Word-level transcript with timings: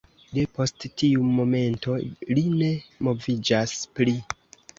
Depost 0.35 0.85
tiu 1.01 1.27
momento, 1.39 1.99
li 2.33 2.47
ne 2.63 2.71
moviĝas 3.09 3.77
pli. 4.01 4.17